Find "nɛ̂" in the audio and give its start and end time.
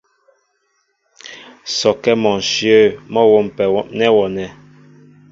4.35-4.47